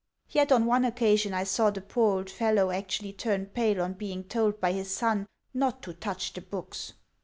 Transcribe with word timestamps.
Yet 0.31 0.51
on 0.51 0.65
one 0.65 0.83
occasion 0.83 1.31
I 1.31 1.43
saw 1.43 1.69
the 1.69 1.79
poor 1.79 2.17
old 2.17 2.29
fellow 2.31 2.71
actually 2.71 3.13
turn 3.13 3.45
pale 3.45 3.79
on 3.79 3.93
being 3.93 4.23
told 4.23 4.59
by 4.59 4.71
his 4.71 4.89
son 4.89 5.27
not 5.53 5.83
to 5.83 5.93
touch 5.93 6.33
the 6.33 6.41
books. 6.41 6.93